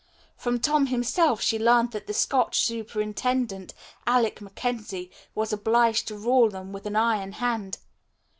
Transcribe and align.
From 0.35 0.59
Tom 0.59 0.87
himself 0.87 1.41
she 1.41 1.57
had 1.57 1.63
learned 1.65 1.91
that 1.91 2.07
the 2.07 2.13
Scotch 2.15 2.61
superintendent, 2.65 3.75
Alec 4.07 4.41
Mackenzie, 4.41 5.11
was 5.35 5.53
obliged 5.53 6.07
to 6.07 6.17
rule 6.17 6.49
them 6.49 6.73
with 6.73 6.87
an 6.87 6.95
iron 6.95 7.33
hand. 7.33 7.77